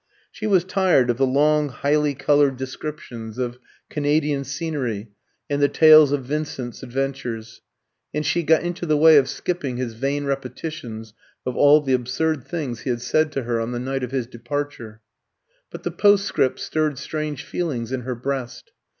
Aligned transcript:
She 0.31 0.47
was 0.47 0.63
tired 0.63 1.11
of 1.11 1.17
the 1.17 1.27
long 1.27 1.69
highly 1.69 2.15
coloured 2.15 2.57
descriptions 2.57 3.37
of 3.37 3.59
Canadian 3.87 4.43
scenery 4.43 5.11
and 5.47 5.61
the 5.61 5.69
tales 5.69 6.11
of 6.11 6.25
Vincent's 6.25 6.81
adventures, 6.81 7.61
and 8.11 8.25
she 8.25 8.39
had 8.39 8.47
got 8.47 8.63
into 8.63 8.87
the 8.87 8.97
way 8.97 9.17
of 9.17 9.29
skipping 9.29 9.77
his 9.77 9.93
vain 9.93 10.25
repetitions 10.25 11.13
of 11.45 11.55
all 11.55 11.81
the 11.81 11.93
absurd 11.93 12.45
things 12.47 12.79
he 12.79 12.89
had 12.89 13.01
said 13.03 13.31
to 13.33 13.43
her 13.43 13.61
on 13.61 13.73
the 13.73 13.79
night 13.79 14.01
of 14.01 14.09
his 14.09 14.25
departure; 14.25 15.01
but 15.69 15.83
the 15.83 15.91
postscript 15.91 16.57
stirred 16.59 16.97
strange 16.97 17.43
feelings 17.43 17.91
in 17.91 18.01
her 18.01 18.15
breast. 18.15 18.71